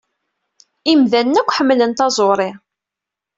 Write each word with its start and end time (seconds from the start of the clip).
Imdanen 0.91 1.39
akk 1.41 1.53
ḥemmlen 1.57 1.91
taẓuri. 1.97 2.49